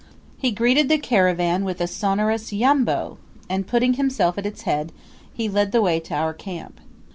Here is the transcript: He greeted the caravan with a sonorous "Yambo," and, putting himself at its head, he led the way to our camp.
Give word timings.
He 0.35 0.49
greeted 0.49 0.89
the 0.89 0.97
caravan 0.97 1.63
with 1.63 1.79
a 1.79 1.85
sonorous 1.85 2.51
"Yambo," 2.51 3.19
and, 3.47 3.67
putting 3.67 3.93
himself 3.93 4.35
at 4.39 4.47
its 4.47 4.63
head, 4.63 4.91
he 5.31 5.47
led 5.47 5.71
the 5.73 5.79
way 5.83 5.99
to 5.99 6.15
our 6.15 6.33
camp. 6.33 6.79